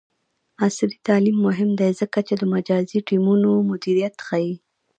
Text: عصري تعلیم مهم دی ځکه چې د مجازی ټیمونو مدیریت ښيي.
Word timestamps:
عصري 0.65 0.97
تعلیم 1.07 1.37
مهم 1.47 1.69
دی 1.79 1.89
ځکه 2.01 2.19
چې 2.27 2.33
د 2.37 2.43
مجازی 2.53 2.99
ټیمونو 3.07 3.49
مدیریت 3.69 4.15
ښيي. 4.27 4.53